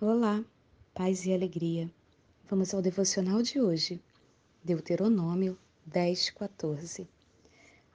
[0.00, 0.44] Olá,
[0.92, 1.88] paz e alegria.
[2.50, 4.02] Vamos ao devocional de hoje.
[4.64, 7.08] Deuteronômio 10, 14.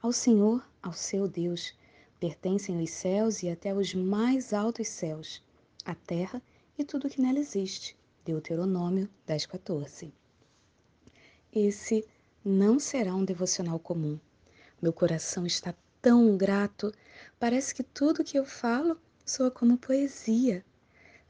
[0.00, 1.76] Ao Senhor, ao seu Deus,
[2.18, 5.42] pertencem os céus e até os mais altos céus,
[5.84, 6.42] a terra
[6.78, 7.94] e tudo que nela existe.
[8.24, 10.10] Deuteronômio 10, 14.
[11.52, 12.08] Esse
[12.42, 14.18] não será um devocional comum.
[14.80, 16.94] Meu coração está tão grato,
[17.38, 20.64] parece que tudo que eu falo soa como poesia.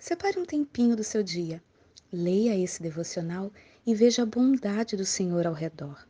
[0.01, 1.62] Separe um tempinho do seu dia,
[2.11, 3.53] leia esse devocional
[3.86, 6.08] e veja a bondade do Senhor ao redor.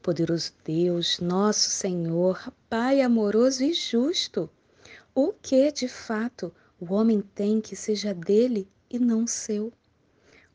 [0.00, 4.48] Poderoso Deus, nosso Senhor, Pai amoroso e justo,
[5.12, 9.72] o que de fato o homem tem que seja dele e não seu?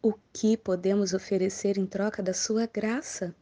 [0.01, 3.35] O que podemos oferecer em troca da sua graça?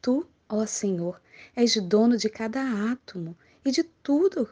[0.00, 1.20] Tu, ó Senhor,
[1.54, 4.48] és dono de cada átomo e de tudo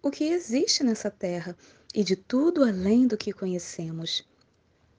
[0.00, 1.54] o que existe nessa terra
[1.94, 4.26] e de tudo além do que conhecemos.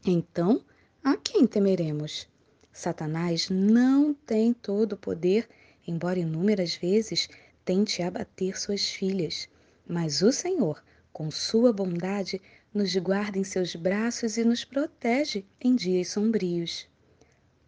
[0.05, 0.63] Então,
[1.03, 2.27] a quem temeremos?
[2.71, 5.49] Satanás não tem todo o poder,
[5.87, 7.29] embora inúmeras vezes
[7.65, 9.47] tente abater suas filhas.
[9.87, 12.41] Mas o Senhor, com sua bondade,
[12.73, 16.87] nos guarda em seus braços e nos protege em dias sombrios.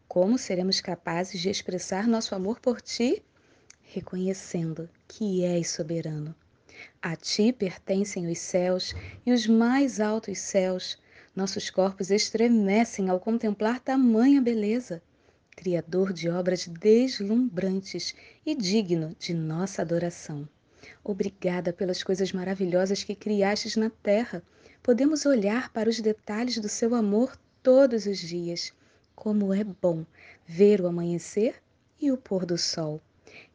[0.07, 3.23] Como seremos capazes de expressar nosso amor por ti?
[3.81, 6.35] Reconhecendo que és soberano
[7.02, 8.94] a ti pertencem os céus
[9.25, 10.97] e os mais altos céus.
[11.36, 15.02] Nossos corpos estremecem ao contemplar tamanha beleza.
[15.56, 20.47] Criador de obras deslumbrantes e digno de nossa adoração.
[21.03, 24.44] Obrigada pelas coisas maravilhosas que criastes na terra.
[24.81, 28.73] Podemos olhar para os detalhes do seu amor todos os dias.
[29.16, 30.06] Como é bom
[30.45, 31.56] ver o amanhecer
[32.00, 33.02] e o pôr do sol.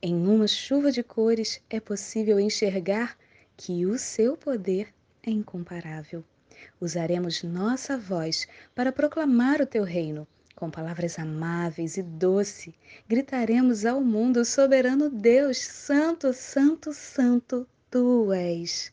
[0.02, 3.16] Em uma chuva de cores é possível enxergar
[3.56, 4.88] que o seu poder
[5.22, 6.24] é incomparável.
[6.80, 10.26] Usaremos nossa voz para proclamar o teu reino.
[10.54, 12.74] Com palavras amáveis e doce,
[13.08, 18.92] gritaremos ao mundo: Soberano Deus, Santo, Santo, Santo, tu és.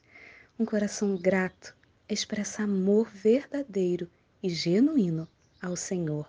[0.57, 1.75] Um coração grato
[2.09, 4.09] expressa amor verdadeiro
[4.41, 5.27] e genuíno
[5.61, 6.25] ao Senhor.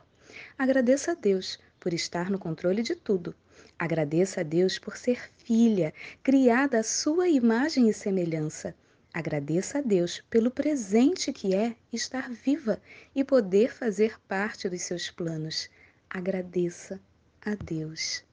[0.59, 3.35] Agradeça a Deus por estar no controle de tudo.
[3.79, 8.75] Agradeça a Deus por ser filha, criada à sua imagem e semelhança.
[9.13, 12.81] Agradeça a Deus pelo presente que é estar viva
[13.15, 15.71] e poder fazer parte dos seus planos.
[16.11, 17.01] Agradeça
[17.45, 18.28] a Deus.